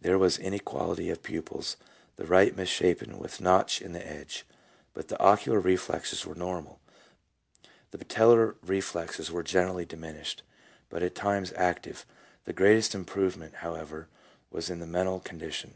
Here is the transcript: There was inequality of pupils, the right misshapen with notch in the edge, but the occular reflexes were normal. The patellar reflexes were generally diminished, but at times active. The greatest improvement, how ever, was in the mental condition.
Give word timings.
There 0.00 0.16
was 0.16 0.38
inequality 0.38 1.10
of 1.10 1.24
pupils, 1.24 1.76
the 2.14 2.24
right 2.24 2.56
misshapen 2.56 3.18
with 3.18 3.40
notch 3.40 3.82
in 3.82 3.94
the 3.94 4.06
edge, 4.06 4.46
but 4.94 5.08
the 5.08 5.16
occular 5.16 5.60
reflexes 5.60 6.24
were 6.24 6.36
normal. 6.36 6.78
The 7.90 7.98
patellar 7.98 8.54
reflexes 8.62 9.32
were 9.32 9.42
generally 9.42 9.84
diminished, 9.84 10.44
but 10.88 11.02
at 11.02 11.16
times 11.16 11.52
active. 11.56 12.06
The 12.44 12.52
greatest 12.52 12.94
improvement, 12.94 13.54
how 13.56 13.74
ever, 13.74 14.06
was 14.52 14.70
in 14.70 14.78
the 14.78 14.86
mental 14.86 15.18
condition. 15.18 15.74